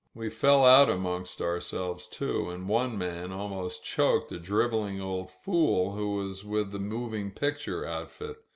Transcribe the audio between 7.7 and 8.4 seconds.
outfit.